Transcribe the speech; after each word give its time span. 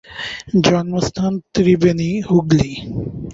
জন্মস্থান 0.65 1.33
ত্রিবেণী, 1.53 2.11
হুগলী। 2.21 2.71